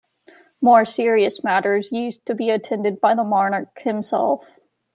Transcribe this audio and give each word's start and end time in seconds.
More 0.61 0.83
serious 0.83 1.43
matters 1.43 1.91
used 1.91 2.25
to 2.25 2.33
be 2.33 2.49
attended 2.49 2.99
by 2.99 3.13
the 3.13 3.23
monarch 3.23 3.77
himself. 3.77 4.49